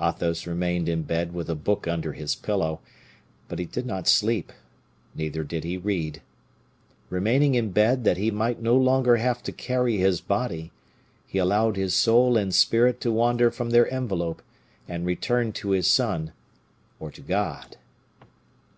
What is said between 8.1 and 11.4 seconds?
he might no longer have to carry his body, he